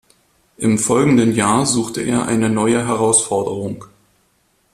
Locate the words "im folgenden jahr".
0.57-1.67